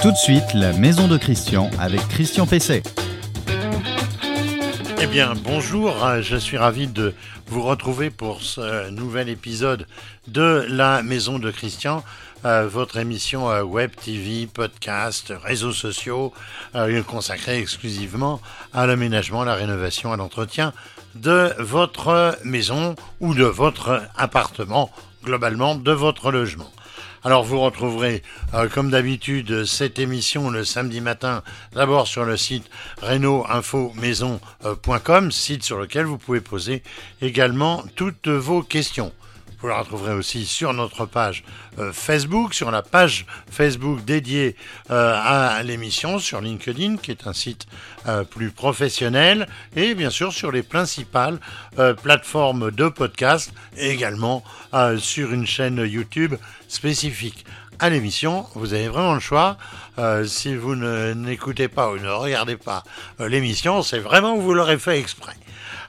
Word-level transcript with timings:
Tout 0.00 0.12
de 0.12 0.16
suite, 0.16 0.54
la 0.54 0.72
maison 0.74 1.08
de 1.08 1.16
Christian 1.16 1.70
avec 1.80 2.06
Christian 2.08 2.46
Pesset. 2.46 2.84
Eh 5.00 5.06
bien, 5.08 5.34
bonjour, 5.42 5.92
je 6.20 6.36
suis 6.36 6.56
ravi 6.56 6.86
de 6.86 7.14
vous 7.48 7.62
retrouver 7.62 8.10
pour 8.10 8.40
ce 8.42 8.90
nouvel 8.90 9.28
épisode 9.28 9.88
de 10.28 10.64
la 10.68 11.02
maison 11.02 11.40
de 11.40 11.50
Christian, 11.50 12.04
euh, 12.44 12.68
votre 12.68 12.98
émission 12.98 13.50
euh, 13.50 13.62
web, 13.62 13.90
TV, 14.00 14.46
podcast, 14.46 15.32
réseaux 15.42 15.72
sociaux, 15.72 16.32
euh, 16.76 17.02
consacrée 17.02 17.58
exclusivement 17.58 18.40
à 18.72 18.86
l'aménagement, 18.86 19.42
la 19.42 19.56
rénovation, 19.56 20.12
à 20.12 20.16
l'entretien 20.16 20.72
de 21.16 21.52
votre 21.58 22.38
maison 22.44 22.94
ou 23.18 23.34
de 23.34 23.44
votre 23.44 24.02
appartement, 24.16 24.90
globalement 25.24 25.74
de 25.74 25.90
votre 25.90 26.30
logement. 26.30 26.70
Alors 27.24 27.42
vous 27.42 27.60
retrouverez 27.60 28.22
euh, 28.54 28.68
comme 28.68 28.90
d'habitude 28.90 29.64
cette 29.64 29.98
émission 29.98 30.50
le 30.50 30.64
samedi 30.64 31.00
matin 31.00 31.42
d'abord 31.72 32.06
sur 32.06 32.24
le 32.24 32.36
site 32.36 32.70
reno-info-maison.com, 33.02 35.32
site 35.32 35.64
sur 35.64 35.78
lequel 35.78 36.06
vous 36.06 36.18
pouvez 36.18 36.40
poser 36.40 36.84
également 37.20 37.82
toutes 37.96 38.28
vos 38.28 38.62
questions. 38.62 39.12
Vous 39.60 39.66
la 39.66 39.78
retrouverez 39.78 40.12
aussi 40.12 40.46
sur 40.46 40.72
notre 40.72 41.04
page 41.04 41.42
euh, 41.80 41.92
Facebook, 41.92 42.54
sur 42.54 42.70
la 42.70 42.82
page 42.82 43.26
Facebook 43.50 44.04
dédiée 44.04 44.54
euh, 44.92 45.20
à 45.20 45.60
l'émission, 45.64 46.20
sur 46.20 46.40
LinkedIn, 46.40 46.96
qui 46.98 47.10
est 47.10 47.26
un 47.26 47.32
site 47.32 47.66
euh, 48.06 48.22
plus 48.22 48.52
professionnel, 48.52 49.48
et 49.74 49.96
bien 49.96 50.10
sûr 50.10 50.32
sur 50.32 50.52
les 50.52 50.62
principales 50.62 51.40
plateformes 52.02 52.70
de 52.70 52.88
podcast, 52.88 53.52
également 53.76 54.44
sur 54.98 55.32
une 55.32 55.46
chaîne 55.46 55.78
YouTube 55.78 56.34
spécifique 56.68 57.44
à 57.78 57.90
l'émission. 57.90 58.46
Vous 58.54 58.74
avez 58.74 58.88
vraiment 58.88 59.14
le 59.14 59.20
choix. 59.20 59.56
si 60.26 60.56
vous 60.56 60.74
n'écoutez 60.76 61.68
pas 61.68 61.90
ou 61.90 61.98
ne 61.98 62.10
regardez 62.10 62.56
pas 62.56 62.82
l'émission, 63.20 63.82
c'est 63.82 64.00
vraiment 64.00 64.36
vous 64.36 64.54
l'aurez 64.54 64.78
fait 64.78 64.98
exprès. 64.98 65.34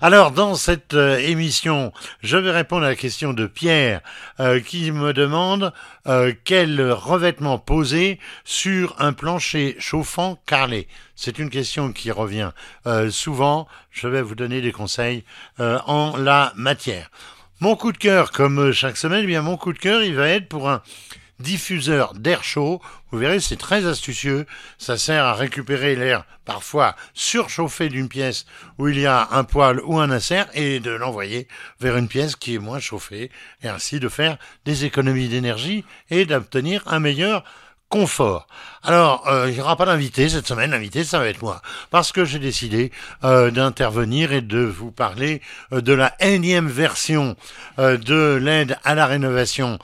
Alors, 0.02 0.32
dans 0.32 0.56
cette 0.56 0.94
euh, 0.94 1.18
émission, 1.18 1.92
je 2.24 2.38
vais 2.38 2.52
répondre 2.52 2.86
à 2.86 2.90
la 2.90 2.96
question 2.96 3.34
de 3.34 3.48
Pierre 3.48 4.00
euh, 4.40 4.62
qui 4.62 4.94
me 4.94 5.12
demande 5.12 5.74
euh, 6.08 6.32
quel 6.46 6.82
revêtement 6.90 7.60
poser 7.60 8.18
sur 8.46 8.96
un 9.00 9.12
plancher 9.12 9.76
chauffant 9.78 10.42
carrelé. 10.46 10.88
C'est 11.18 11.38
une 11.38 11.50
question 11.50 11.92
qui 11.92 12.12
revient 12.12 12.52
souvent. 13.10 13.68
Je 13.92 14.08
vais 14.08 14.22
vous 14.22 14.36
donner 14.36 14.62
des 14.62 14.72
conseils 14.72 15.26
en 15.58 16.16
la 16.16 16.54
matière. 16.56 17.12
Mon 17.60 17.76
coup 17.76 17.92
de 17.92 17.98
cœur, 17.98 18.32
comme 18.32 18.72
chaque 18.72 18.96
semaine, 18.96 19.24
eh 19.26 19.28
bien 19.28 19.42
mon 19.42 19.58
coup 19.58 19.74
de 19.74 19.80
cœur, 19.80 20.02
il 20.02 20.16
va 20.16 20.30
être 20.30 20.48
pour 20.48 20.70
un 20.70 20.82
diffuseur 21.40 22.14
d'air 22.14 22.44
chaud. 22.44 22.82
Vous 23.12 23.18
verrez, 23.18 23.40
c'est 23.40 23.56
très 23.56 23.86
astucieux. 23.86 24.46
Ça 24.78 24.98
sert 24.98 25.26
à 25.26 25.34
récupérer 25.34 25.96
l'air 25.96 26.26
parfois 26.46 26.96
surchauffé 27.14 27.90
d'une 27.90 28.10
pièce 28.10 28.46
où 28.78 28.88
il 28.88 29.00
y 29.00 29.06
a 29.06 29.30
un 29.32 29.44
poêle 29.44 29.82
ou 29.86 30.00
un 30.00 30.12
insert 30.12 30.48
et 30.54 30.80
de 30.80 30.92
l'envoyer 30.92 31.48
vers 31.80 31.98
une 31.98 32.08
pièce 32.08 32.36
qui 32.36 32.56
est 32.56 32.60
moins 32.60 32.80
chauffée 32.80 33.32
et 33.62 33.68
ainsi 33.68 34.00
de 34.00 34.10
faire 34.10 34.38
des 34.66 34.86
économies 34.86 35.30
d'énergie 35.30 35.86
et 36.10 36.26
d'obtenir 36.26 36.84
un 36.88 37.00
meilleur 37.00 37.44
confort. 37.90 38.48
Alors, 38.84 39.28
euh, 39.28 39.48
il 39.50 39.56
n'y 39.56 39.62
aura 39.62 39.76
pas 39.76 39.86
d'invité 39.86 40.30
cette 40.30 40.48
semaine, 40.48 40.72
l'invité 40.72 41.04
ça 41.04 41.20
va 41.20 41.28
être 41.28 41.42
moi, 41.42 41.62
parce 41.92 42.14
que 42.14 42.24
j'ai 42.24 42.40
décidé 42.40 42.94
euh, 43.26 43.52
d'intervenir 43.52 44.32
et 44.32 44.40
de 44.42 44.60
vous 44.60 44.90
parler 44.90 45.42
euh, 45.74 45.82
de 45.82 45.92
la 45.92 46.16
énième 46.22 46.70
version 46.70 47.36
de 47.78 48.36
l'aide 48.36 48.78
à 48.84 48.94
la 48.94 49.06
rénovation 49.06 49.80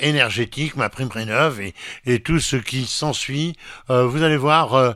énergétique, 0.00 0.76
ma 0.76 0.90
prime 0.90 1.08
rénove 1.08 1.62
et, 1.62 1.74
et 2.04 2.20
tout 2.20 2.40
ce 2.40 2.56
qui 2.56 2.84
s'ensuit. 2.84 3.56
vous 3.88 4.22
allez 4.22 4.36
voir, 4.36 4.94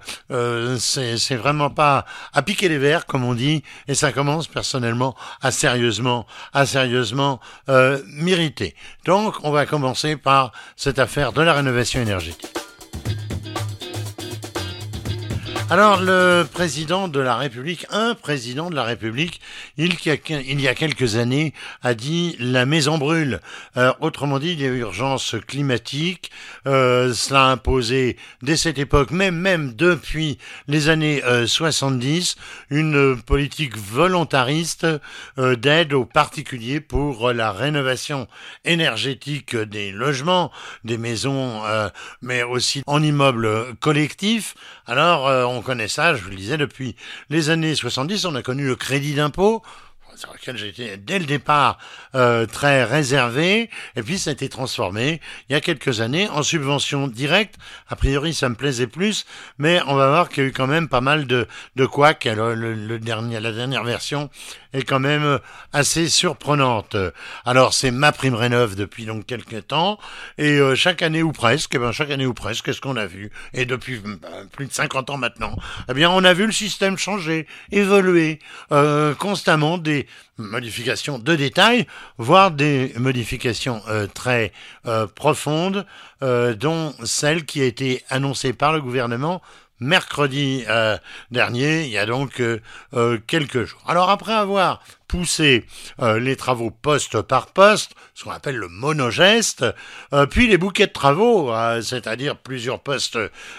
c'est 0.78 1.36
vraiment 1.36 1.70
pas 1.70 2.04
à 2.34 2.42
piquer 2.42 2.68
les 2.68 2.76
verres 2.76 3.06
comme 3.06 3.24
on 3.24 3.32
dit, 3.32 3.62
et 3.88 3.94
ça 3.94 4.12
commence 4.12 4.48
personnellement 4.48 5.16
à 5.40 5.50
sérieusement, 5.50 6.26
à 6.52 6.66
sérieusement 6.66 7.40
m'irriter. 7.68 8.74
Donc, 9.06 9.36
on 9.42 9.50
va 9.50 9.64
commencer 9.64 10.16
par 10.16 10.52
cette 10.76 10.98
affaire 10.98 11.32
de 11.32 11.40
la 11.40 11.54
rénovation 11.54 12.02
énergétique. 12.02 12.65
Alors, 15.68 16.00
le 16.00 16.44
président 16.44 17.08
de 17.08 17.18
la 17.18 17.34
République, 17.34 17.86
un 17.90 18.14
président 18.14 18.70
de 18.70 18.76
la 18.76 18.84
République, 18.84 19.40
il, 19.76 19.96
y 20.00 20.68
a 20.68 20.74
quelques 20.76 21.16
années, 21.16 21.54
a 21.82 21.94
dit 21.94 22.36
la 22.38 22.66
maison 22.66 22.98
brûle. 22.98 23.40
Euh, 23.76 23.92
autrement 23.98 24.38
dit, 24.38 24.52
il 24.52 24.60
y 24.60 24.64
a 24.64 24.68
urgence 24.68 25.34
climatique. 25.48 26.30
Euh, 26.68 27.12
cela 27.12 27.46
a 27.46 27.50
imposé, 27.50 28.16
dès 28.42 28.56
cette 28.56 28.78
époque, 28.78 29.10
même, 29.10 29.34
même 29.34 29.74
depuis 29.74 30.38
les 30.68 30.88
années 30.88 31.20
70, 31.46 32.36
euh, 32.70 32.76
une 32.76 33.20
politique 33.20 33.76
volontariste 33.76 34.86
d'aide 35.36 35.94
aux 35.94 36.04
particuliers 36.04 36.80
pour 36.80 37.32
la 37.32 37.50
rénovation 37.50 38.28
énergétique 38.64 39.56
des 39.56 39.90
logements, 39.90 40.52
des 40.84 40.96
maisons, 40.96 41.62
mais 42.22 42.44
aussi 42.44 42.84
en 42.86 43.02
immeubles 43.02 43.74
collectifs. 43.80 44.54
Alors, 44.86 45.50
on 45.50 45.62
connaît 45.62 45.88
ça, 45.88 46.14
je 46.14 46.22
vous 46.22 46.30
le 46.30 46.36
disais, 46.36 46.56
depuis 46.56 46.94
les 47.28 47.50
années 47.50 47.74
70, 47.74 48.24
on 48.24 48.34
a 48.36 48.42
connu 48.42 48.66
le 48.66 48.76
crédit 48.76 49.14
d'impôt, 49.14 49.62
sur 50.16 50.32
lequel 50.32 50.56
j'étais 50.56 50.96
dès 50.96 51.18
le 51.18 51.26
départ 51.26 51.78
euh, 52.14 52.46
très 52.46 52.84
réservé, 52.84 53.70
et 53.94 54.02
puis 54.02 54.18
ça 54.18 54.30
a 54.30 54.32
été 54.32 54.48
transformé 54.48 55.20
il 55.48 55.52
y 55.52 55.56
a 55.56 55.60
quelques 55.60 56.00
années 56.00 56.28
en 56.28 56.42
subvention 56.42 57.06
directe. 57.08 57.56
A 57.88 57.96
priori, 57.96 58.34
ça 58.34 58.48
me 58.48 58.54
plaisait 58.54 58.86
plus, 58.86 59.26
mais 59.58 59.80
on 59.86 59.94
va 59.94 60.08
voir 60.08 60.28
qu'il 60.28 60.42
y 60.42 60.46
a 60.46 60.48
eu 60.48 60.52
quand 60.52 60.66
même 60.66 60.88
pas 60.88 61.00
mal 61.00 61.26
de, 61.26 61.46
de 61.76 61.86
couacs. 61.86 62.24
Le, 62.24 62.98
dernier, 62.98 63.40
la 63.40 63.52
dernière 63.52 63.84
version 63.84 64.30
est 64.72 64.82
quand 64.82 65.00
même 65.00 65.38
assez 65.72 66.08
surprenante. 66.08 66.96
Alors, 67.44 67.74
c'est 67.74 67.90
ma 67.90 68.12
prime 68.12 68.34
rénove 68.34 68.74
depuis 68.74 69.04
donc 69.04 69.26
quelques 69.26 69.66
temps, 69.68 69.98
et 70.38 70.58
euh, 70.58 70.74
chaque 70.74 71.02
année 71.02 71.22
ou 71.22 71.32
presque, 71.32 71.74
eh 71.74 71.78
ben, 71.78 71.92
chaque 71.92 72.10
année 72.10 72.26
ou 72.26 72.34
presque, 72.34 72.64
qu'est-ce 72.64 72.80
qu'on 72.80 72.96
a 72.96 73.06
vu? 73.06 73.30
Et 73.54 73.64
depuis 73.64 74.00
euh, 74.04 74.44
plus 74.52 74.66
de 74.66 74.72
50 74.72 75.10
ans 75.10 75.16
maintenant, 75.16 75.56
eh 75.88 75.94
bien, 75.94 76.10
on 76.10 76.24
a 76.24 76.32
vu 76.32 76.46
le 76.46 76.52
système 76.52 76.96
changer, 76.98 77.46
évoluer 77.70 78.38
euh, 78.72 79.14
constamment 79.14 79.78
des 79.78 80.05
modifications 80.38 81.18
de 81.18 81.34
détail, 81.34 81.86
voire 82.18 82.50
des 82.50 82.92
modifications 82.96 83.82
très 84.14 84.52
profondes, 85.14 85.86
dont 86.20 86.94
celle 87.04 87.44
qui 87.44 87.62
a 87.62 87.64
été 87.64 88.02
annoncée 88.10 88.52
par 88.52 88.72
le 88.72 88.80
gouvernement 88.80 89.42
mercredi 89.80 90.64
euh, 90.68 90.96
dernier, 91.30 91.84
il 91.84 91.90
y 91.90 91.98
a 91.98 92.06
donc 92.06 92.40
euh, 92.40 92.60
euh, 92.94 93.18
quelques 93.26 93.64
jours. 93.64 93.82
Alors 93.86 94.10
après 94.10 94.32
avoir 94.32 94.82
poussé 95.08 95.64
les 96.00 96.34
travaux 96.34 96.72
poste 96.72 97.22
par 97.22 97.46
poste, 97.46 97.92
ce 98.14 98.24
qu'on 98.24 98.32
appelle 98.32 98.56
le 98.56 98.66
monogeste, 98.66 99.64
puis 100.30 100.48
les 100.48 100.58
bouquets 100.58 100.88
de 100.88 100.92
travaux, 100.92 101.52
c'est-à-dire 101.80 102.36
plusieurs 102.36 102.80
postes 102.80 103.16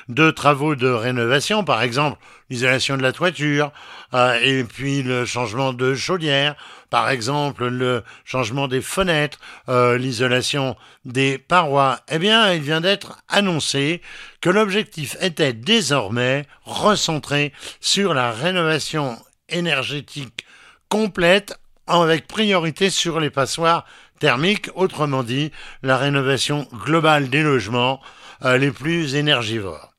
de 0.09 0.29
travaux 0.29 0.75
de 0.75 0.89
rénovation, 0.89 1.63
par 1.63 1.81
exemple 1.81 2.19
l'isolation 2.49 2.97
de 2.97 3.01
la 3.01 3.11
toiture, 3.11 3.71
et 4.13 4.63
puis 4.63 5.03
le 5.03 5.25
changement 5.25 5.73
de 5.73 5.95
chaudière, 5.95 6.55
par 6.89 7.09
exemple 7.09 7.67
le 7.67 8.03
changement 8.25 8.67
des 8.67 8.81
fenêtres, 8.81 9.39
euh, 9.69 9.97
l'isolation 9.97 10.75
des 11.05 11.37
parois, 11.37 11.99
eh 12.09 12.19
bien, 12.19 12.53
il 12.53 12.61
vient 12.61 12.81
d'être 12.81 13.17
annoncé 13.27 14.01
que 14.41 14.49
l'objectif 14.49 15.17
était 15.21 15.53
désormais 15.53 16.45
recentré 16.63 17.53
sur 17.81 18.13
la 18.13 18.31
rénovation 18.31 19.17
énergétique 19.49 20.45
complète 20.89 21.57
avec 21.87 22.27
priorité 22.27 22.89
sur 22.89 23.19
les 23.19 23.29
passoires 23.29 23.85
thermiques, 24.19 24.69
autrement 24.75 25.23
dit 25.23 25.51
la 25.83 25.97
rénovation 25.97 26.67
globale 26.73 27.29
des 27.29 27.43
logements 27.43 28.01
euh, 28.45 28.57
les 28.57 28.71
plus 28.71 29.15
énergivores. 29.15 29.96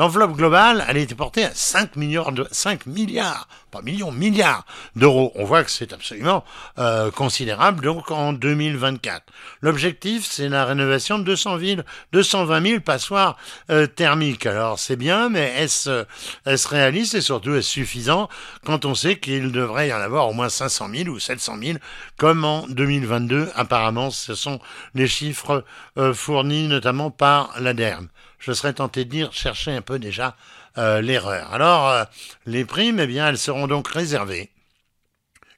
L'enveloppe 0.00 0.34
globale, 0.34 0.82
elle 0.88 0.96
a 0.96 1.00
été 1.00 1.14
portée 1.14 1.44
à 1.44 1.50
5 1.52 1.96
milliards, 1.96 2.32
de, 2.32 2.48
5 2.50 2.86
milliards, 2.86 3.46
pas 3.70 3.82
millions, 3.82 4.10
milliards 4.10 4.64
d'euros. 4.96 5.30
On 5.34 5.44
voit 5.44 5.62
que 5.62 5.70
c'est 5.70 5.92
absolument 5.92 6.42
euh, 6.78 7.10
considérable, 7.10 7.84
donc 7.84 8.10
en 8.10 8.32
2024. 8.32 9.22
L'objectif, 9.60 10.24
c'est 10.24 10.48
la 10.48 10.64
rénovation 10.64 11.18
de 11.18 11.24
200 11.24 11.56
villes, 11.56 11.84
220 12.12 12.66
000 12.66 12.80
passoires 12.80 13.36
euh, 13.68 13.86
thermiques. 13.86 14.46
Alors 14.46 14.78
c'est 14.78 14.96
bien, 14.96 15.28
mais 15.28 15.52
est-ce 15.58 16.06
est 16.46 16.66
réaliste 16.66 17.14
et 17.14 17.20
surtout 17.20 17.52
est-ce 17.52 17.68
suffisant 17.68 18.30
quand 18.64 18.86
on 18.86 18.94
sait 18.94 19.18
qu'il 19.18 19.52
devrait 19.52 19.88
y 19.88 19.92
en 19.92 20.00
avoir 20.00 20.30
au 20.30 20.32
moins 20.32 20.48
500 20.48 20.88
000 20.94 21.08
ou 21.10 21.18
700 21.18 21.58
000 21.62 21.78
comme 22.16 22.46
en 22.46 22.66
2022 22.68 23.50
Apparemment, 23.54 24.10
ce 24.10 24.34
sont 24.34 24.60
les 24.94 25.06
chiffres 25.06 25.62
euh, 25.98 26.14
fournis 26.14 26.68
notamment 26.68 27.10
par 27.10 27.52
l'ADERM 27.60 28.08
je 28.40 28.52
serais 28.52 28.72
tenté 28.72 29.04
de 29.04 29.10
dire, 29.10 29.32
chercher 29.32 29.70
un 29.72 29.82
peu 29.82 29.98
déjà 29.98 30.36
euh, 30.78 31.00
l'erreur. 31.00 31.52
Alors, 31.52 31.88
euh, 31.88 32.04
les 32.46 32.64
primes, 32.64 32.98
eh 33.00 33.06
bien, 33.06 33.28
elles 33.28 33.38
seront 33.38 33.66
donc 33.66 33.88
réservées 33.88 34.50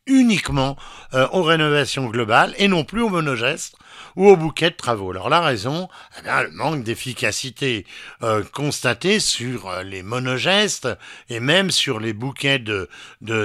uniquement 0.07 0.77
euh, 1.15 1.29
aux 1.31 1.45
rénovations 1.45 2.07
globales 2.07 2.55
et 2.59 2.67
non 2.67 2.83
plus 2.83 3.03
aux 3.03 3.09
monogestes 3.09 3.77
ou 4.17 4.29
au 4.29 4.37
bouquet 4.37 4.71
de 4.71 4.77
travaux. 4.77 5.13
Alors 5.13 5.29
la 5.29 5.41
raison, 5.41 5.89
eh 6.19 6.23
bien, 6.23 6.43
le 6.43 6.51
manque 6.51 6.83
d'efficacité 6.83 7.87
constaté 8.53 9.21
sur 9.21 9.73
les 9.85 10.03
monogestes 10.03 10.89
et 11.29 11.41
même 11.41 11.71
sur 11.71 12.01
les 12.01 12.13
bouquets 12.13 12.59
de, 12.59 12.89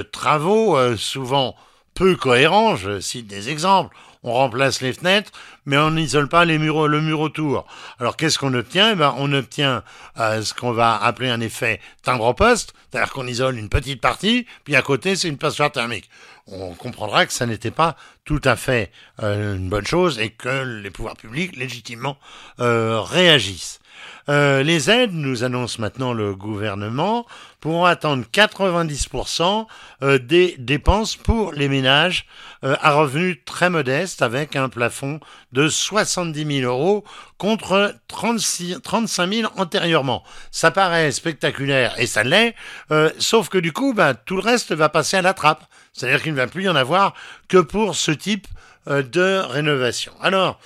travaux, 0.02 0.96
souvent 0.96 1.54
peu 1.94 2.16
cohérents. 2.16 2.76
Je 2.76 3.00
cite 3.00 3.28
des 3.28 3.48
exemples. 3.48 3.96
On 4.22 4.32
remplace 4.32 4.80
les 4.80 4.92
fenêtres, 4.92 5.30
mais 5.64 5.78
on 5.78 5.92
n'isole 5.92 6.28
pas 6.28 6.44
les 6.44 6.58
murs, 6.58 6.88
le 6.88 7.00
mur 7.00 7.20
autour. 7.20 7.66
Alors 8.00 8.16
qu'est-ce 8.16 8.38
qu'on 8.38 8.54
obtient? 8.54 8.92
Eh 8.92 8.94
ben, 8.96 9.14
On 9.18 9.32
obtient 9.32 9.82
euh, 10.18 10.42
ce 10.42 10.54
qu'on 10.54 10.72
va 10.72 10.96
appeler 10.96 11.28
un 11.28 11.40
effet 11.40 11.80
timbre-poste, 12.02 12.74
c'est-à-dire 12.90 13.12
qu'on 13.12 13.26
isole 13.26 13.58
une 13.58 13.68
petite 13.68 14.00
partie, 14.00 14.46
puis 14.64 14.74
à 14.76 14.82
côté 14.82 15.14
c'est 15.14 15.28
une 15.28 15.38
passoire 15.38 15.70
thermique. 15.70 16.10
On 16.46 16.74
comprendra 16.74 17.26
que 17.26 17.32
ça 17.32 17.46
n'était 17.46 17.70
pas 17.70 17.96
tout 18.24 18.40
à 18.44 18.56
fait 18.56 18.90
euh, 19.22 19.56
une 19.56 19.68
bonne 19.68 19.86
chose 19.86 20.18
et 20.18 20.30
que 20.30 20.80
les 20.82 20.90
pouvoirs 20.90 21.16
publics 21.16 21.56
légitimement 21.56 22.18
euh, 22.60 23.00
réagissent. 23.00 23.80
Euh, 24.28 24.62
les 24.62 24.90
aides, 24.90 25.14
nous 25.14 25.42
annonce 25.42 25.78
maintenant 25.78 26.12
le 26.12 26.34
gouvernement, 26.34 27.26
pourront 27.60 27.86
attendre 27.86 28.24
90% 28.30 29.66
euh, 30.02 30.18
des 30.18 30.54
dépenses 30.58 31.16
pour 31.16 31.52
les 31.52 31.68
ménages 31.68 32.26
euh, 32.62 32.76
à 32.82 32.92
revenus 32.92 33.38
très 33.46 33.70
modestes 33.70 34.20
avec 34.20 34.54
un 34.54 34.68
plafond 34.68 35.20
de 35.52 35.68
70 35.68 36.60
000 36.60 36.70
euros 36.70 37.04
contre 37.38 37.94
36, 38.08 38.80
35 38.82 39.32
000 39.32 39.52
antérieurement. 39.56 40.22
Ça 40.50 40.70
paraît 40.70 41.10
spectaculaire 41.10 41.98
et 41.98 42.06
ça 42.06 42.22
l'est, 42.22 42.54
sauf 43.18 43.48
que 43.48 43.58
du 43.58 43.72
coup, 43.72 43.94
bah, 43.94 44.14
tout 44.14 44.36
le 44.36 44.42
reste 44.42 44.72
va 44.72 44.88
passer 44.88 45.16
à 45.16 45.22
la 45.22 45.34
trappe. 45.34 45.64
C'est-à-dire 45.92 46.22
qu'il 46.22 46.32
ne 46.32 46.36
va 46.36 46.46
plus 46.46 46.64
y 46.64 46.68
en 46.68 46.76
avoir 46.76 47.14
que 47.48 47.58
pour 47.58 47.96
ce 47.96 48.10
type 48.10 48.46
de 48.86 49.40
rénovation. 49.40 50.12
Alors, 50.20 50.58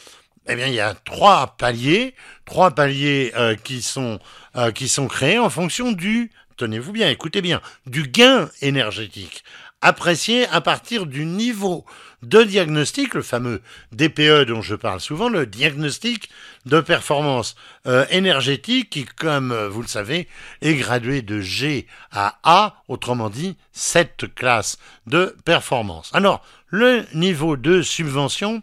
eh 0.49 0.57
bien, 0.57 0.67
il 0.67 0.75
y 0.75 0.81
a 0.81 0.95
trois 0.95 1.55
paliers, 1.59 2.15
trois 2.45 2.73
paliers 2.73 3.33
euh, 3.37 3.55
qui 3.55 3.83
sont 3.83 4.19
euh, 4.57 4.71
qui 4.73 4.89
sont 4.89 5.07
créés 5.07 5.39
en 5.39 5.51
fonction 5.51 5.93
du, 5.93 6.31
tenez-vous 6.57 6.93
bien, 6.93 7.09
écoutez 7.09 7.41
bien, 7.41 7.61
du 7.87 8.03
gain 8.03 8.51
énergétique 8.61 9.45
apprécié 9.83 10.47
à 10.47 10.61
partir 10.61 11.07
du 11.07 11.27
niveau 11.27 11.85
de 12.23 12.45
diagnostic, 12.45 13.15
le 13.15 13.23
fameux 13.23 13.61
DPE 13.91 14.47
dont 14.47 14.63
je 14.63 14.77
parle 14.77 15.01
souvent, 15.01 15.29
le 15.29 15.45
diagnostic 15.45 16.31
de 16.67 16.81
performance 16.81 17.57
euh, 17.89 18.07
énergétique 18.11 18.91
qui, 18.91 19.05
comme 19.05 19.53
vous 19.53 19.83
le 19.83 19.89
savez, 19.89 20.29
est 20.61 20.75
gradué 20.75 21.21
de 21.21 21.41
G 21.41 21.89
à 22.13 22.39
A, 22.45 22.77
autrement 22.87 23.29
dit, 23.29 23.57
cette 23.73 24.33
classe 24.35 24.79
de 25.09 25.35
performance. 25.45 26.11
Alors, 26.15 26.45
le 26.69 27.05
niveau 27.13 27.57
de 27.57 27.83
subvention 27.83 28.63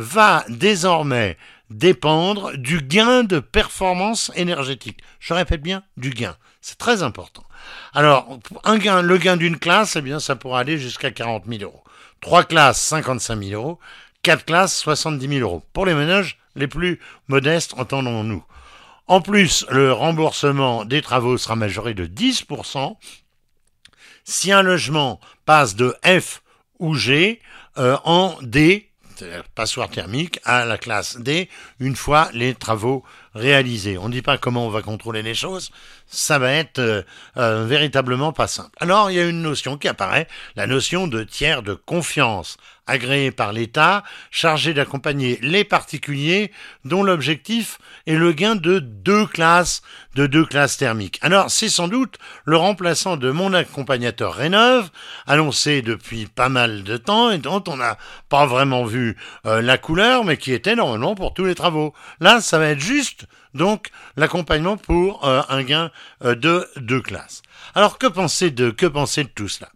va 0.00 0.44
désormais 0.48 1.36
dépendre 1.68 2.56
du 2.56 2.80
gain 2.80 3.22
de 3.22 3.38
performance 3.38 4.32
énergétique. 4.34 5.02
Je 5.20 5.34
répète 5.34 5.62
bien, 5.62 5.82
du 5.96 6.10
gain. 6.10 6.36
C'est 6.62 6.78
très 6.78 7.02
important. 7.02 7.44
Alors, 7.92 8.38
le 8.64 9.16
gain 9.18 9.36
d'une 9.36 9.58
classe, 9.58 9.96
eh 9.96 10.00
bien, 10.00 10.18
ça 10.18 10.36
pourra 10.36 10.60
aller 10.60 10.78
jusqu'à 10.78 11.10
40 11.10 11.44
000 11.46 11.62
euros. 11.62 11.84
Trois 12.20 12.44
classes, 12.44 12.80
55 12.80 13.42
000 13.42 13.62
euros. 13.62 13.78
Quatre 14.22 14.44
classes, 14.44 14.76
70 14.78 15.28
000 15.28 15.40
euros. 15.40 15.62
Pour 15.72 15.86
les 15.86 15.94
ménages 15.94 16.38
les 16.56 16.66
plus 16.66 16.98
modestes, 17.28 17.74
entendons-nous. 17.76 18.44
En 19.06 19.20
plus, 19.20 19.66
le 19.70 19.92
remboursement 19.92 20.84
des 20.84 21.02
travaux 21.02 21.38
sera 21.38 21.56
majoré 21.56 21.94
de 21.94 22.06
10%. 22.06 22.96
Si 24.24 24.52
un 24.52 24.62
logement 24.62 25.20
passe 25.44 25.74
de 25.74 25.94
F 26.04 26.42
ou 26.78 26.94
G 26.94 27.40
euh, 27.78 27.96
en 28.04 28.36
D, 28.42 28.89
passoire 29.54 29.90
thermique, 29.90 30.40
à 30.44 30.64
la 30.64 30.78
classe 30.78 31.18
D, 31.18 31.48
une 31.78 31.96
fois 31.96 32.30
les 32.32 32.54
travaux 32.54 33.04
réalisés. 33.34 33.98
On 33.98 34.08
ne 34.08 34.12
dit 34.12 34.22
pas 34.22 34.38
comment 34.38 34.66
on 34.66 34.70
va 34.70 34.82
contrôler 34.82 35.22
les 35.22 35.34
choses, 35.34 35.70
ça 36.06 36.38
va 36.38 36.52
être 36.52 36.78
euh, 36.78 37.02
euh, 37.36 37.64
véritablement 37.64 38.32
pas 38.32 38.48
simple. 38.48 38.76
Alors, 38.80 39.10
il 39.10 39.16
y 39.16 39.20
a 39.20 39.26
une 39.26 39.42
notion 39.42 39.76
qui 39.76 39.88
apparaît, 39.88 40.26
la 40.56 40.66
notion 40.66 41.06
de 41.06 41.22
tiers 41.22 41.62
de 41.62 41.74
confiance, 41.74 42.56
agréé 42.90 43.30
par 43.30 43.52
l'État, 43.52 44.02
chargé 44.30 44.74
d'accompagner 44.74 45.38
les 45.42 45.64
particuliers 45.64 46.50
dont 46.84 47.04
l'objectif 47.04 47.78
est 48.06 48.16
le 48.16 48.32
gain 48.32 48.56
de 48.56 48.80
deux 48.80 49.26
classes, 49.26 49.82
de 50.16 50.26
deux 50.26 50.44
classes 50.44 50.76
thermiques. 50.76 51.18
Alors, 51.22 51.50
c'est 51.50 51.68
sans 51.68 51.86
doute 51.86 52.18
le 52.44 52.56
remplaçant 52.56 53.16
de 53.16 53.30
mon 53.30 53.54
accompagnateur 53.54 54.34
Rénov, 54.34 54.90
annoncé 55.26 55.82
depuis 55.82 56.26
pas 56.26 56.48
mal 56.48 56.82
de 56.82 56.96
temps 56.96 57.30
et 57.30 57.38
dont 57.38 57.62
on 57.68 57.76
n'a 57.76 57.96
pas 58.28 58.46
vraiment 58.46 58.84
vu 58.84 59.16
euh, 59.46 59.62
la 59.62 59.78
couleur, 59.78 60.24
mais 60.24 60.36
qui 60.36 60.52
était 60.52 60.74
normalement 60.74 61.14
pour 61.14 61.32
tous 61.32 61.44
les 61.44 61.54
travaux. 61.54 61.94
Là, 62.18 62.40
ça 62.40 62.58
va 62.58 62.70
être 62.70 62.80
juste 62.80 63.19
donc 63.54 63.90
l'accompagnement 64.16 64.76
pour 64.76 65.26
euh, 65.26 65.42
un 65.48 65.62
gain 65.62 65.90
euh, 66.24 66.34
de 66.34 66.68
deux 66.76 67.00
classes. 67.00 67.42
Alors 67.74 67.98
que 67.98 68.06
penser 68.06 68.50
de 68.50 68.70
de 68.70 69.22
tout 69.34 69.48
cela? 69.48 69.70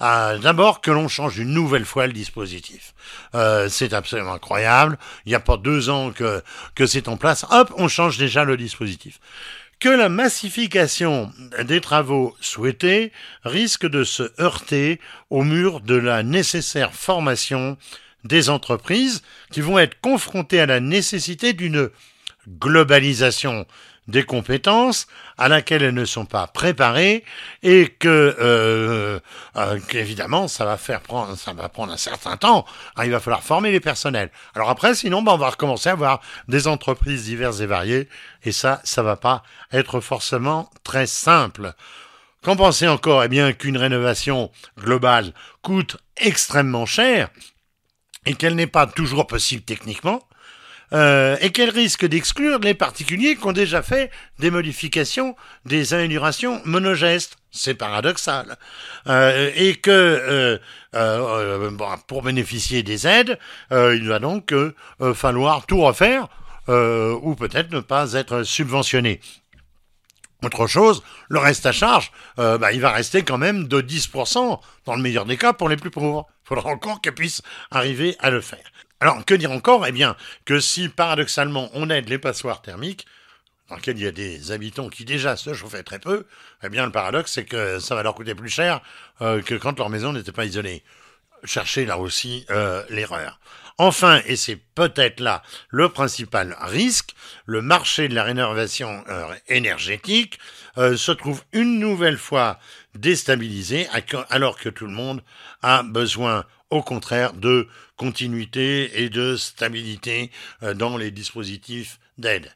Ah, 0.00 0.34
D'abord 0.42 0.80
que 0.80 0.90
l'on 0.90 1.06
change 1.06 1.38
une 1.38 1.52
nouvelle 1.52 1.84
fois 1.84 2.06
le 2.06 2.12
dispositif. 2.12 2.92
Euh, 3.34 3.68
c'est 3.68 3.92
absolument 3.92 4.32
incroyable. 4.32 4.98
Il 5.26 5.28
n'y 5.28 5.36
a 5.36 5.40
pas 5.40 5.56
deux 5.56 5.90
ans 5.90 6.10
que 6.10 6.42
que 6.74 6.86
c'est 6.86 7.08
en 7.08 7.16
place. 7.16 7.46
Hop, 7.50 7.72
on 7.76 7.88
change 7.88 8.18
déjà 8.18 8.44
le 8.44 8.56
dispositif. 8.56 9.20
Que 9.78 9.88
la 9.88 10.08
massification 10.08 11.32
des 11.64 11.80
travaux 11.80 12.36
souhaités 12.40 13.12
risque 13.44 13.86
de 13.86 14.04
se 14.04 14.32
heurter 14.40 15.00
au 15.30 15.42
mur 15.42 15.80
de 15.80 15.96
la 15.96 16.22
nécessaire 16.22 16.94
formation 16.94 17.76
des 18.24 18.50
entreprises 18.50 19.22
qui 19.50 19.60
vont 19.60 19.78
être 19.78 20.00
confrontées 20.00 20.60
à 20.60 20.66
la 20.66 20.80
nécessité 20.80 21.52
d'une 21.52 21.90
globalisation 22.48 23.66
des 24.08 24.24
compétences 24.24 25.06
à 25.38 25.48
laquelle 25.48 25.82
elles 25.82 25.94
ne 25.94 26.04
sont 26.04 26.24
pas 26.24 26.48
préparées 26.48 27.24
et 27.62 27.88
que 27.88 28.08
euh, 28.40 29.20
euh, 29.56 29.80
qu'évidemment 29.88 30.48
ça 30.48 30.64
va 30.64 30.76
faire 30.76 31.00
prendre 31.00 31.36
ça 31.36 31.52
va 31.52 31.68
prendre 31.68 31.92
un 31.92 31.96
certain 31.96 32.36
temps. 32.36 32.66
Hein, 32.96 33.04
il 33.04 33.12
va 33.12 33.20
falloir 33.20 33.44
former 33.44 33.70
les 33.70 33.80
personnels. 33.80 34.30
Alors 34.54 34.70
après 34.70 34.94
sinon 34.94 35.22
ben, 35.22 35.32
on 35.32 35.38
va 35.38 35.50
recommencer 35.50 35.88
à 35.88 35.92
avoir 35.92 36.20
des 36.48 36.66
entreprises 36.66 37.24
diverses 37.24 37.60
et 37.60 37.66
variées 37.66 38.08
et 38.42 38.50
ça 38.50 38.80
ça 38.82 39.02
va 39.02 39.16
pas 39.16 39.44
être 39.70 40.00
forcément 40.00 40.68
très 40.82 41.06
simple. 41.06 41.72
Qu'en 42.42 42.56
penser 42.56 42.88
encore? 42.88 43.22
Eh 43.22 43.28
bien 43.28 43.52
qu'une 43.52 43.76
rénovation 43.76 44.50
globale 44.76 45.32
coûte 45.62 45.96
extrêmement 46.16 46.86
cher 46.86 47.28
et 48.26 48.34
qu'elle 48.34 48.56
n'est 48.56 48.66
pas 48.66 48.88
toujours 48.88 49.28
possible 49.28 49.62
techniquement, 49.62 50.20
euh, 50.92 51.36
et 51.40 51.50
qu'elle 51.50 51.70
risque 51.70 52.06
d'exclure 52.06 52.58
les 52.58 52.74
particuliers 52.74 53.36
qui 53.36 53.46
ont 53.46 53.52
déjà 53.52 53.82
fait 53.82 54.10
des 54.38 54.50
modifications, 54.50 55.36
des 55.64 55.94
améliorations 55.94 56.60
monogestes? 56.64 57.36
C'est 57.50 57.74
paradoxal. 57.74 58.56
Euh, 59.06 59.50
et 59.54 59.74
que 59.76 60.58
euh, 60.94 61.70
pour 62.06 62.22
bénéficier 62.22 62.82
des 62.82 63.06
aides, 63.06 63.38
il 63.70 64.06
va 64.08 64.18
donc 64.18 64.54
falloir 65.14 65.66
tout 65.66 65.80
refaire 65.80 66.28
ou 66.68 67.34
peut-être 67.34 67.72
ne 67.72 67.80
pas 67.80 68.12
être 68.12 68.42
subventionné. 68.42 69.20
Autre 70.44 70.66
chose, 70.66 71.04
le 71.28 71.38
reste 71.38 71.66
à 71.66 71.72
charge, 71.72 72.10
bah, 72.36 72.72
il 72.72 72.80
va 72.80 72.90
rester 72.90 73.22
quand 73.22 73.38
même 73.38 73.68
de 73.68 73.80
10%, 73.80 74.60
dans 74.86 74.96
le 74.96 75.02
meilleur 75.02 75.24
des 75.24 75.36
cas, 75.36 75.52
pour 75.52 75.68
les 75.68 75.76
plus 75.76 75.90
pauvres. 75.90 76.26
Il 76.44 76.48
faudra 76.48 76.70
encore 76.70 77.00
qu'elle 77.00 77.14
puisse 77.14 77.42
arriver 77.70 78.16
à 78.18 78.30
le 78.30 78.40
faire. 78.40 78.72
Alors, 79.02 79.24
que 79.24 79.34
dire 79.34 79.50
encore? 79.50 79.84
Eh 79.84 79.90
bien, 79.90 80.14
que 80.44 80.60
si 80.60 80.88
paradoxalement 80.88 81.68
on 81.74 81.90
aide 81.90 82.08
les 82.08 82.20
passoires 82.20 82.62
thermiques, 82.62 83.04
dans 83.68 83.74
lesquelles 83.74 83.98
il 83.98 84.04
y 84.04 84.06
a 84.06 84.12
des 84.12 84.52
habitants 84.52 84.88
qui 84.88 85.04
déjà 85.04 85.34
se 85.34 85.54
chauffaient 85.54 85.82
très 85.82 85.98
peu, 85.98 86.24
eh 86.62 86.68
bien, 86.68 86.86
le 86.86 86.92
paradoxe, 86.92 87.32
c'est 87.32 87.44
que 87.44 87.80
ça 87.80 87.96
va 87.96 88.04
leur 88.04 88.14
coûter 88.14 88.36
plus 88.36 88.48
cher 88.48 88.80
euh, 89.20 89.42
que 89.42 89.56
quand 89.56 89.76
leur 89.76 89.90
maison 89.90 90.12
n'était 90.12 90.30
pas 90.30 90.44
isolée. 90.44 90.84
Cherchez 91.42 91.84
là 91.84 91.98
aussi 91.98 92.46
euh, 92.50 92.84
l'erreur. 92.90 93.40
Enfin, 93.76 94.20
et 94.26 94.36
c'est 94.36 94.54
peut-être 94.54 95.18
là 95.18 95.42
le 95.68 95.88
principal 95.88 96.56
risque, 96.60 97.16
le 97.44 97.60
marché 97.60 98.06
de 98.06 98.14
la 98.14 98.22
rénovation 98.22 99.02
euh, 99.08 99.34
énergétique 99.48 100.38
se 100.76 101.12
trouve 101.12 101.42
une 101.52 101.80
nouvelle 101.80 102.16
fois 102.16 102.58
déstabilisé 102.94 103.88
alors 104.30 104.56
que 104.56 104.68
tout 104.68 104.86
le 104.86 104.92
monde 104.92 105.22
a 105.60 105.82
besoin 105.82 106.46
au 106.72 106.82
contraire 106.82 107.34
de 107.34 107.68
continuité 107.96 109.02
et 109.02 109.10
de 109.10 109.36
stabilité 109.36 110.30
euh, 110.62 110.74
dans 110.74 110.96
les 110.96 111.10
dispositifs 111.10 112.00
d'aide. 112.18 112.50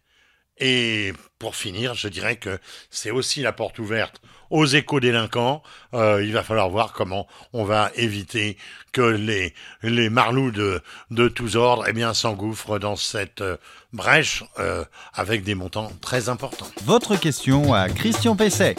Et 0.58 1.12
pour 1.38 1.54
finir, 1.54 1.94
je 1.94 2.08
dirais 2.08 2.36
que 2.36 2.58
c'est 2.90 3.10
aussi 3.10 3.42
la 3.42 3.52
porte 3.52 3.78
ouverte 3.78 4.22
aux 4.48 4.64
éco-délinquants. 4.64 5.62
Euh, 5.92 6.24
il 6.24 6.32
va 6.32 6.42
falloir 6.42 6.70
voir 6.70 6.94
comment 6.94 7.26
on 7.52 7.64
va 7.64 7.90
éviter 7.94 8.56
que 8.92 9.02
les, 9.02 9.52
les 9.82 10.08
marlous 10.08 10.50
de, 10.50 10.80
de 11.10 11.28
tous 11.28 11.56
ordres 11.56 11.84
eh 11.86 11.92
bien, 11.92 12.14
s'engouffrent 12.14 12.78
dans 12.78 12.96
cette 12.96 13.42
euh, 13.42 13.58
brèche 13.92 14.44
euh, 14.58 14.84
avec 15.12 15.44
des 15.44 15.54
montants 15.54 15.92
très 16.00 16.30
importants. 16.30 16.70
Votre 16.84 17.16
question 17.16 17.74
à 17.74 17.90
Christian 17.90 18.34
Pesset. 18.34 18.76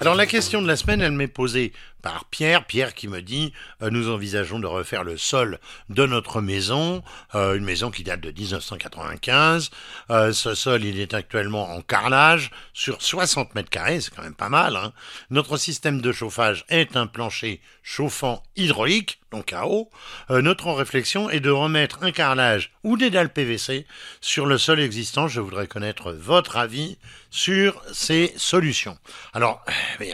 Alors 0.00 0.14
la 0.14 0.26
question 0.26 0.62
de 0.62 0.66
la 0.66 0.76
semaine, 0.76 1.00
elle 1.02 1.12
m'est 1.12 1.26
posée 1.26 1.72
par 2.00 2.24
Pierre. 2.26 2.64
Pierre 2.64 2.94
qui 2.94 3.08
me 3.08 3.22
dit 3.22 3.52
euh, 3.82 3.90
nous 3.90 4.10
envisageons 4.10 4.58
de 4.58 4.66
refaire 4.66 5.04
le 5.04 5.16
sol 5.16 5.58
de 5.88 6.06
notre 6.06 6.40
maison, 6.40 7.02
euh, 7.34 7.56
une 7.56 7.64
maison 7.64 7.90
qui 7.90 8.04
date 8.04 8.20
de 8.20 8.30
1995. 8.30 9.70
Euh, 10.10 10.32
ce 10.32 10.54
sol, 10.54 10.84
il 10.84 11.00
est 11.00 11.14
actuellement 11.14 11.74
en 11.74 11.82
carrelage 11.82 12.50
sur 12.72 13.02
60 13.02 13.54
mètres 13.54 13.70
carrés, 13.70 14.00
c'est 14.00 14.14
quand 14.14 14.22
même 14.22 14.34
pas 14.34 14.48
mal. 14.48 14.76
Hein. 14.76 14.92
Notre 15.30 15.56
système 15.56 16.00
de 16.00 16.12
chauffage 16.12 16.64
est 16.68 16.96
un 16.96 17.06
plancher 17.06 17.60
chauffant 17.82 18.42
hydraulique 18.56 19.20
donc 19.30 19.52
à 19.52 19.68
eau, 19.68 19.88
notre 20.28 20.72
réflexion 20.72 21.30
est 21.30 21.38
de 21.38 21.50
remettre 21.50 22.02
un 22.02 22.10
carrelage 22.10 22.72
ou 22.82 22.96
des 22.96 23.10
dalles 23.10 23.32
PVC 23.32 23.86
sur 24.20 24.44
le 24.44 24.58
sol 24.58 24.80
existant. 24.80 25.28
Je 25.28 25.40
voudrais 25.40 25.68
connaître 25.68 26.10
votre 26.10 26.56
avis 26.56 26.98
sur 27.30 27.80
ces 27.92 28.34
solutions. 28.36 28.98
Alors, 29.32 29.64
il 30.00 30.06
n'y 30.06 30.12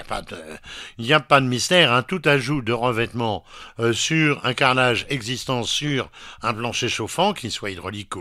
a 1.15 1.21
pas 1.21 1.41
de 1.41 1.47
mystère. 1.47 1.76
Hein. 1.85 2.03
Tout 2.03 2.23
ajout 2.25 2.63
de 2.63 2.73
revêtement 2.73 3.45
euh, 3.79 3.93
sur 3.93 4.45
un 4.45 4.55
carrelage 4.55 5.07
existant 5.09 5.63
sur 5.63 6.11
un 6.43 6.55
plancher 6.55 6.89
chauffant, 6.89 7.33
qu'il 7.33 7.51
soit 7.51 7.71
hydraulique 7.71 8.15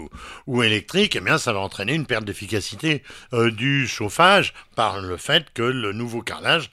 ou, 0.47 0.63
électrique, 0.63 1.15
eh 1.15 1.21
bien, 1.21 1.38
ça 1.38 1.53
va 1.53 1.59
entraîner 1.59 1.93
une 1.93 2.05
perte 2.05 2.25
d'efficacité 2.25 3.03
euh, 3.33 3.51
du 3.51 3.88
chauffage 3.88 4.53
par 4.75 5.00
le 5.01 5.17
fait 5.17 5.51
que 5.53 5.63
le 5.63 5.93
nouveau 5.93 6.21
carrelage 6.21 6.71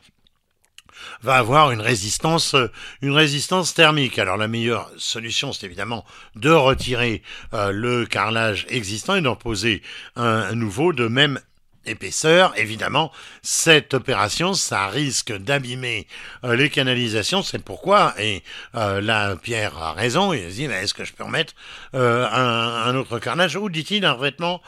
va 1.22 1.36
avoir 1.36 1.72
une 1.72 1.80
résistance, 1.80 2.54
euh, 2.54 2.70
une 3.00 3.12
résistance 3.12 3.74
thermique. 3.74 4.18
Alors 4.18 4.36
la 4.36 4.48
meilleure 4.48 4.90
solution, 4.98 5.52
c'est 5.52 5.66
évidemment 5.66 6.04
de 6.36 6.50
retirer 6.50 7.22
le 7.52 8.04
carrelage 8.04 8.66
existant 8.68 9.16
et 9.16 9.20
d'en 9.20 9.36
poser 9.36 9.82
un 10.16 10.54
nouveau 10.54 10.92
de 10.92 11.08
même 11.08 11.40
épaisseur, 11.86 12.52
évidemment, 12.56 13.12
cette 13.42 13.94
opération, 13.94 14.54
ça 14.54 14.86
risque 14.88 15.32
d'abîmer 15.32 16.06
euh, 16.44 16.56
les 16.56 16.70
canalisations. 16.70 17.42
C'est 17.42 17.62
pourquoi, 17.62 18.14
et 18.18 18.42
euh, 18.74 19.00
là, 19.00 19.36
Pierre 19.36 19.76
a 19.78 19.92
raison, 19.92 20.32
il 20.32 20.48
dit, 20.48 20.64
est-ce 20.64 20.94
que 20.94 21.04
je 21.04 21.12
peux 21.12 21.24
remettre 21.24 21.54
euh, 21.94 22.26
un, 22.28 22.94
autre 22.96 23.18
carnage 23.18 23.56
ou, 23.56 23.68
dit-il, 23.68 24.04
un 24.04 24.12
revêtement 24.12 24.60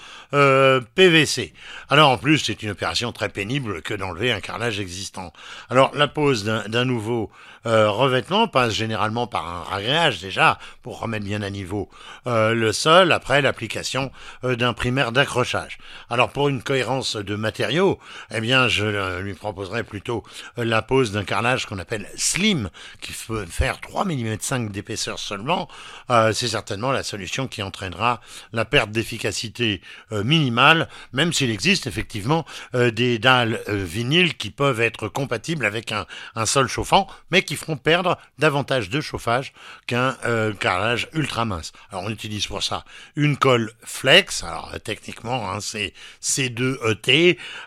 PVC 0.95 1.53
Alors, 1.91 2.11
en 2.11 2.19
plus, 2.19 2.39
c'est 2.39 2.63
une 2.63 2.71
opération 2.71 3.13
très 3.13 3.29
pénible 3.29 3.83
que 3.83 3.95
d'enlever 3.95 4.33
un 4.33 4.41
carrelage 4.41 4.81
existant. 4.81 5.33
Alors, 5.71 5.95
la 5.95 6.09
pose 6.09 6.45
d'un 6.45 6.85
nouveau 6.85 7.31
revêtement 7.65 8.49
passe 8.49 8.73
généralement 8.73 9.27
par 9.27 9.49
un 9.49 9.63
ragréage, 9.63 10.21
déjà, 10.21 10.59
pour 10.83 11.01
remettre 11.01 11.25
bien 11.25 11.43
à 11.43 11.51
niveau 11.51 11.89
le 12.27 12.73
sol, 12.73 13.13
après 13.13 13.43
l'application 13.43 14.11
d'un 14.43 14.73
primaire 14.73 15.13
d'accrochage. 15.13 15.79
Alors, 16.11 16.31
pour 16.31 16.49
une 16.49 16.63
cohérence 16.63 17.17
de 17.17 17.37
matériaux, 17.37 17.99
eh 18.35 18.41
bien, 18.41 18.69
je 18.69 19.21
lui 19.21 19.35
proposerais 19.35 19.85
plutôt 19.85 20.25
la 20.57 20.83
pose 20.83 21.13
d'un 21.13 21.25
carrelage 21.25 21.67
qu'on 21.67 21.79
appelle 21.79 22.09
slim, 22.17 22.71
qui 23.01 23.13
peut 23.27 23.47
faire 23.47 23.81
3 23.81 24.05
mm 24.05 24.37
5 24.41 24.73
d'épaisseur 24.73 25.19
seulement. 25.19 25.69
Euh, 26.11 26.33
c'est 26.33 26.49
certainement 26.49 26.93
la 26.93 27.03
solution 27.03 27.49
qui 27.49 27.63
entraînera 27.63 28.21
la 28.53 28.65
perte 28.65 28.91
d'efficacité 28.91 29.81
euh, 30.13 30.25
minimale, 30.25 30.89
même 31.13 31.33
s'il 31.33 31.51
existe 31.51 31.87
effectivement 31.87 32.45
euh, 32.75 32.91
des 32.91 33.19
dalles 33.19 33.61
vinyles 33.69 34.37
qui 34.37 34.51
peuvent 34.51 34.81
être 34.81 35.09
compatibles 35.09 35.67
avec 35.67 35.93
un, 35.93 36.07
sol 36.47 36.69
chauffant, 36.69 37.07
mais 37.31 37.43
qui 37.43 37.54
feront 37.57 37.77
perdre 37.77 38.19
davantage 38.39 38.91
de 38.91 39.01
chauffage 39.01 39.53
qu'un 39.87 40.17
carrelage 40.59 41.09
ultra 41.13 41.45
mince. 41.45 41.73
Alors 41.91 42.05
on 42.05 42.11
utilise 42.11 42.47
pour 42.47 42.63
ça 42.63 42.85
une 43.17 43.37
colle 43.37 43.73
flex, 43.83 44.43
alors 44.43 44.73
techniquement 44.83 45.51
hein, 45.51 45.61
c'est 45.61 45.93
C2 46.23 46.79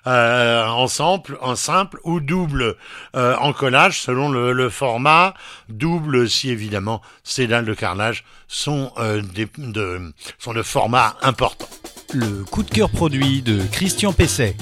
euh, 0.08 0.66
en, 0.66 0.88
simple, 0.88 1.38
en 1.42 1.56
simple 1.56 2.00
ou 2.04 2.20
double 2.20 2.76
euh, 3.16 3.36
en 3.38 3.54
collage 3.54 4.02
selon 4.02 4.30
le, 4.30 4.70
format. 4.70 5.34
Double 5.70 6.30
si 6.30 6.50
évidemment 6.50 7.02
ces 7.24 7.48
dalles 7.48 7.66
de 7.66 7.74
carrelage 7.74 8.24
sont, 8.48 8.92
euh, 8.98 9.22
de, 9.58 10.14
sont 10.40 10.54
de 10.54 10.64
format 10.64 11.16
important. 11.22 11.70
Le 12.14 12.44
coup 12.44 12.64
de 12.64 12.70
cœur 12.70 12.90
produit 12.90 13.42
de 13.42 13.62
Christian 13.72 14.14
Pesset. 14.14 14.56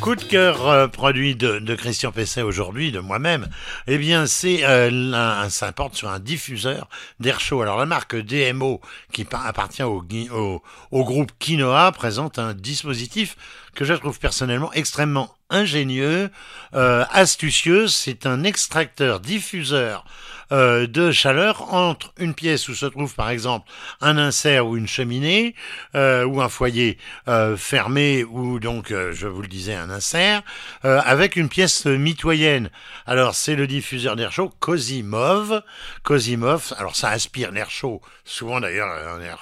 Coup 0.00 0.16
de 0.16 0.24
cœur 0.24 0.66
euh, 0.66 0.88
produit 0.88 1.36
de, 1.36 1.74
Christian 1.74 2.10
Pesset 2.10 2.40
aujourd'hui, 2.40 2.90
de 2.90 3.00
moi-même, 3.00 3.48
eh 3.86 3.98
bien 3.98 4.26
c'est 4.26 4.64
euh, 4.64 5.48
ça 5.50 5.72
porte 5.72 5.94
sur 5.94 6.08
un 6.08 6.18
diffuseur 6.18 6.88
d'air 7.18 7.38
chaud. 7.38 7.60
Alors 7.60 7.78
la 7.78 7.84
marque 7.84 8.16
DMO, 8.16 8.80
qui 9.12 9.26
appartient 9.30 9.82
au, 9.82 10.02
groupe 10.90 11.32
Kinoa, 11.38 11.92
présente 11.92 12.38
un 12.38 12.54
dispositif 12.54 13.36
que 13.74 13.84
je 13.84 13.92
trouve 13.92 14.18
personnellement 14.18 14.72
extrêmement 14.72 15.34
ingénieux, 15.50 16.30
euh, 16.74 17.04
astucieux. 17.10 17.86
C'est 17.86 18.24
un 18.24 18.42
extracteur 18.42 19.20
diffuseur 19.20 20.06
euh, 20.52 20.86
de 20.86 21.12
chaleur 21.12 21.72
entre 21.72 22.12
une 22.18 22.34
pièce 22.34 22.68
où 22.68 22.74
se 22.74 22.86
trouve 22.86 23.14
par 23.14 23.30
exemple 23.30 23.70
un 24.00 24.18
insert 24.18 24.66
ou 24.66 24.76
une 24.76 24.88
cheminée 24.88 25.54
euh, 25.94 26.24
ou 26.24 26.42
un 26.42 26.48
foyer 26.48 26.98
euh, 27.28 27.56
fermé 27.56 28.24
ou 28.24 28.58
donc 28.58 28.88
je 28.90 29.26
vous 29.26 29.42
le 29.42 29.48
disais 29.48 29.74
un 29.74 29.90
insert 29.90 30.42
avec 30.82 31.36
une 31.36 31.48
pièce 31.48 31.86
mitoyenne. 31.86 32.70
Alors 33.06 33.34
c'est 33.34 33.54
le 33.54 33.66
diffuseur 33.66 34.16
d'air 34.16 34.32
chaud 34.32 34.52
Cosimov. 34.60 35.62
Cosimov, 36.02 36.74
alors 36.78 36.96
ça 36.96 37.10
aspire 37.10 37.52
l'air 37.52 37.70
chaud, 37.70 38.00
souvent 38.24 38.60
d'ailleurs 38.60 38.88
un 38.88 39.20
air 39.20 39.38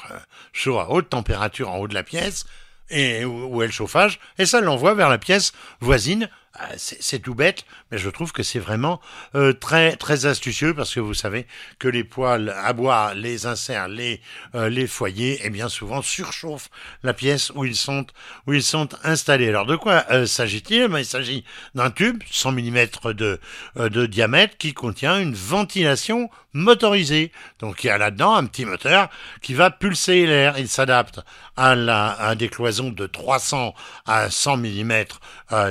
chaud 0.52 0.78
à 0.78 0.90
haute 0.90 1.08
température 1.08 1.70
en 1.70 1.78
haut 1.78 1.88
de 1.88 1.94
la 1.94 2.02
pièce 2.02 2.44
et 2.90 3.24
où 3.24 3.62
est 3.62 3.66
le 3.66 3.72
chauffage, 3.72 4.18
et 4.38 4.46
ça 4.46 4.60
l'envoie 4.60 4.94
vers 4.94 5.08
la 5.10 5.18
pièce 5.18 5.52
voisine 5.80 6.28
c'est 6.76 7.20
tout 7.20 7.34
bête, 7.34 7.64
mais 7.90 7.98
je 7.98 8.10
trouve 8.10 8.32
que 8.32 8.42
c'est 8.42 8.58
vraiment 8.58 9.00
euh, 9.34 9.52
très 9.52 9.96
très 9.96 10.26
astucieux 10.26 10.74
parce 10.74 10.94
que 10.94 11.00
vous 11.00 11.14
savez 11.14 11.46
que 11.78 11.88
les 11.88 12.04
poêles 12.04 12.54
à 12.62 12.72
bois, 12.72 13.14
les 13.14 13.46
inserts, 13.46 13.88
les 13.88 14.20
euh, 14.54 14.68
les 14.68 14.86
foyers, 14.86 15.34
et 15.34 15.42
eh 15.44 15.50
bien 15.50 15.68
souvent 15.68 16.02
surchauffent 16.02 16.70
la 17.02 17.14
pièce 17.14 17.50
où 17.54 17.64
ils 17.64 17.76
sont 17.76 18.06
où 18.46 18.52
ils 18.52 18.62
sont 18.62 18.88
installés. 19.04 19.48
Alors 19.48 19.66
de 19.66 19.76
quoi 19.76 20.04
euh, 20.10 20.26
s'agit-il? 20.26 20.88
Ben, 20.88 20.98
Il 20.98 21.04
s'agit 21.04 21.44
d'un 21.74 21.90
tube 21.90 22.22
100 22.30 22.52
mm 22.52 22.86
de 23.14 23.40
de 23.76 24.06
diamètre 24.06 24.56
qui 24.58 24.74
contient 24.74 25.20
une 25.20 25.34
ventilation 25.34 26.30
motorisée. 26.52 27.30
Donc 27.60 27.84
il 27.84 27.88
y 27.88 27.90
a 27.90 27.98
là-dedans 27.98 28.34
un 28.34 28.46
petit 28.46 28.64
moteur 28.64 29.08
qui 29.42 29.54
va 29.54 29.70
pulser 29.70 30.26
l'air. 30.26 30.58
Il 30.58 30.68
s'adapte 30.68 31.20
à 31.56 31.74
la 31.74 32.10
à 32.10 32.34
des 32.34 32.48
cloisons 32.48 32.90
de 32.90 33.06
300 33.06 33.74
à 34.06 34.30
100 34.30 34.56
mm 34.56 35.04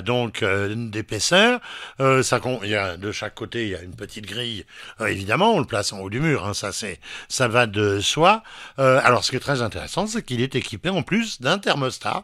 donc 0.03 0.43
d'épaisseur. 0.85 1.59
Euh, 1.99 2.23
il 2.63 2.69
y 2.69 2.75
a 2.75 2.97
de 2.97 3.11
chaque 3.11 3.35
côté, 3.35 3.63
il 3.63 3.69
y 3.69 3.75
a 3.75 3.81
une 3.81 3.95
petite 3.95 4.25
grille. 4.25 4.65
Euh, 5.01 5.07
évidemment, 5.07 5.53
on 5.53 5.59
le 5.59 5.65
place 5.65 5.91
en 5.93 5.99
haut 5.99 6.09
du 6.09 6.19
mur. 6.19 6.45
Hein, 6.45 6.53
ça, 6.53 6.71
c'est, 6.71 6.99
ça 7.27 7.47
va 7.47 7.65
de 7.65 7.99
soi. 7.99 8.43
Euh, 8.79 9.01
alors, 9.03 9.23
ce 9.23 9.31
qui 9.31 9.37
est 9.37 9.41
très 9.41 9.61
intéressant, 9.61 10.07
c'est 10.07 10.23
qu'il 10.23 10.41
est 10.41 10.55
équipé 10.55 10.89
en 10.89 11.01
plus 11.01 11.41
d'un 11.41 11.57
thermostat, 11.57 12.23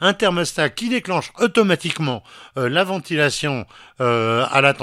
un 0.00 0.12
thermostat 0.14 0.70
qui 0.70 0.88
déclenche 0.88 1.32
automatiquement 1.38 2.22
la 2.56 2.84
ventilation 2.84 3.66
à 3.98 4.60
la, 4.60 4.74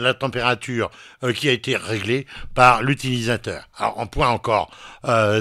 la 0.00 0.14
température 0.14 0.90
qui 1.34 1.48
a 1.48 1.52
été 1.52 1.76
réglée 1.76 2.26
par 2.54 2.82
l'utilisateur. 2.82 3.68
Alors, 3.76 3.98
en 3.98 4.06
point 4.06 4.28
encore 4.28 4.70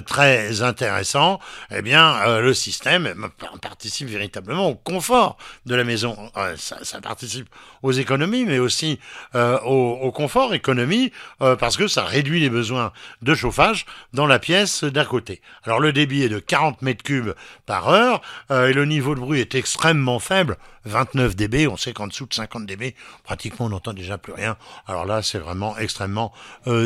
très 0.06 0.62
intéressant, 0.62 1.40
eh 1.72 1.82
bien, 1.82 2.40
le 2.40 2.54
système 2.54 3.14
participe 3.62 4.08
véritablement 4.08 4.70
au 4.70 4.76
confort 4.76 5.38
de 5.66 5.76
la 5.76 5.84
maison. 5.84 6.16
ça, 6.58 6.78
ça 6.84 7.00
participe 7.08 7.50
aux 7.84 7.92
économies, 7.92 8.46
mais 8.46 8.60
aussi 8.60 9.00
euh, 9.36 9.60
au, 9.62 10.12
confort, 10.12 10.54
économie, 10.54 11.12
euh, 11.42 11.56
parce 11.56 11.78
que 11.78 11.88
ça 11.88 12.04
réduit 12.04 12.40
les 12.40 12.50
besoins 12.50 12.92
de 13.22 13.36
chauffage 13.36 13.86
dans 14.14 14.26
la 14.26 14.40
pièce 14.40 14.84
d'à 14.84 15.06
côté. 15.06 15.42
Alors 15.64 15.80
le 15.80 15.94
débit 15.94 16.24
est 16.24 16.30
de 16.30 16.40
40 16.40 16.82
mètres 16.82 17.04
cubes 17.04 17.34
par 17.66 17.90
heure, 17.90 18.22
euh, 18.52 18.70
et 18.70 18.74
le 18.74 18.86
niveau 18.86 19.16
de 19.16 19.20
bruit 19.20 19.40
est 19.40 19.56
extrêmement 19.56 20.20
faible, 20.20 20.58
29 20.86 21.36
dB, 21.36 21.68
on 21.68 21.76
sait 21.76 21.92
qu'en 21.92 22.08
dessous 22.08 22.26
de 22.26 22.34
50 22.34 22.66
dB, 22.66 22.96
pratiquement 23.24 23.66
on 23.66 23.70
n'entend 23.70 23.94
déjà 23.94 24.18
plus 24.18 24.34
rien. 24.34 24.56
Alors 24.88 25.06
là, 25.06 25.22
c'est 25.22 25.40
vraiment 25.40 25.78
extrêmement 25.78 26.34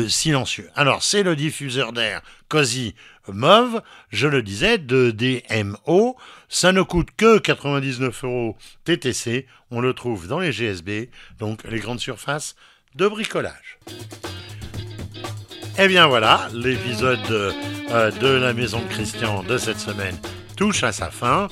silencieux. 0.08 0.68
Alors 0.74 1.04
c'est 1.04 1.22
le 1.22 1.36
diffuseur 1.36 1.92
d'air 1.92 2.20
COSI 2.48 2.96
Mauve, 3.28 3.82
je 4.10 4.26
le 4.26 4.42
disais, 4.42 4.78
de 4.78 5.10
DMO. 5.10 6.16
Ça 6.48 6.72
ne 6.72 6.82
coûte 6.82 7.08
que 7.16 7.38
99 7.38 8.24
euros 8.24 8.56
TTC. 8.84 9.46
On 9.70 9.80
le 9.80 9.94
trouve 9.94 10.26
dans 10.26 10.38
les 10.38 10.52
GSB, 10.52 10.91
donc 11.38 11.64
les 11.64 11.80
grandes 11.80 12.00
surfaces 12.00 12.54
de 12.94 13.08
bricolage. 13.08 13.78
Et 15.78 15.84
eh 15.84 15.88
bien 15.88 16.06
voilà, 16.06 16.48
l'épisode 16.52 17.30
euh, 17.30 18.10
de 18.10 18.28
la 18.28 18.52
Maison 18.52 18.80
de 18.80 18.88
Christian 18.88 19.42
de 19.42 19.56
cette 19.56 19.80
semaine 19.80 20.16
touche 20.56 20.82
à 20.82 20.92
sa 20.92 21.10
fin. 21.10 21.48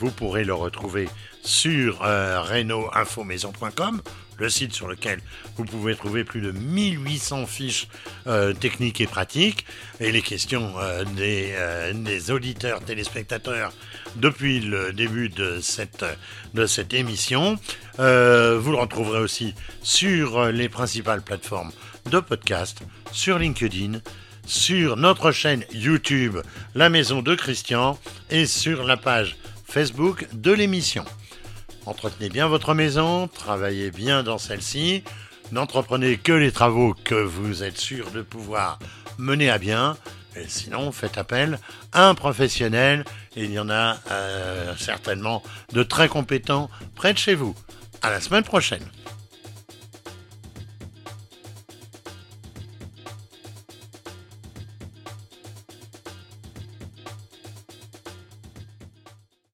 Vous 0.00 0.10
pourrez 0.10 0.44
le 0.44 0.54
retrouver 0.54 1.08
sur 1.42 2.02
euh, 2.04 2.40
reno-info-maison.com, 2.40 4.02
le 4.38 4.48
site 4.48 4.72
sur 4.72 4.88
lequel 4.88 5.20
vous 5.56 5.64
pouvez 5.64 5.94
trouver 5.94 6.24
plus 6.24 6.40
de 6.40 6.50
1800 6.50 7.46
fiches 7.46 7.88
euh, 8.26 8.52
techniques 8.52 9.00
et 9.00 9.06
pratiques, 9.06 9.64
et 10.00 10.10
les 10.12 10.22
questions 10.22 10.74
euh, 10.78 11.04
des, 11.04 11.52
euh, 11.56 11.92
des 11.92 12.30
auditeurs, 12.30 12.80
téléspectateurs 12.80 13.72
depuis 14.16 14.60
le 14.60 14.92
début 14.92 15.28
de 15.28 15.60
cette, 15.60 16.04
de 16.54 16.66
cette 16.66 16.94
émission. 16.94 17.56
Vous 17.96 18.02
le 18.02 18.76
retrouverez 18.76 19.20
aussi 19.20 19.54
sur 19.82 20.46
les 20.46 20.68
principales 20.68 21.22
plateformes 21.22 21.72
de 22.10 22.20
podcast, 22.20 22.80
sur 23.12 23.38
LinkedIn, 23.38 24.00
sur 24.46 24.96
notre 24.96 25.32
chaîne 25.32 25.64
YouTube 25.72 26.38
La 26.74 26.88
Maison 26.90 27.22
de 27.22 27.34
Christian 27.34 27.98
et 28.30 28.46
sur 28.46 28.84
la 28.84 28.96
page 28.96 29.36
Facebook 29.74 30.28
de 30.32 30.52
l'émission. 30.52 31.04
Entretenez 31.84 32.28
bien 32.28 32.46
votre 32.46 32.74
maison, 32.74 33.26
travaillez 33.26 33.90
bien 33.90 34.22
dans 34.22 34.38
celle-ci, 34.38 35.02
n'entreprenez 35.50 36.16
que 36.16 36.30
les 36.30 36.52
travaux 36.52 36.94
que 37.02 37.16
vous 37.16 37.64
êtes 37.64 37.76
sûr 37.76 38.12
de 38.12 38.22
pouvoir 38.22 38.78
mener 39.18 39.50
à 39.50 39.58
bien, 39.58 39.96
et 40.36 40.44
sinon 40.46 40.92
faites 40.92 41.18
appel 41.18 41.58
à 41.90 42.08
un 42.08 42.14
professionnel, 42.14 43.04
il 43.34 43.50
y 43.50 43.58
en 43.58 43.68
a 43.68 43.96
euh, 44.12 44.76
certainement 44.78 45.42
de 45.72 45.82
très 45.82 46.06
compétents 46.06 46.70
près 46.94 47.12
de 47.12 47.18
chez 47.18 47.34
vous. 47.34 47.56
À 48.00 48.10
la 48.10 48.20
semaine 48.20 48.44
prochaine. 48.44 48.84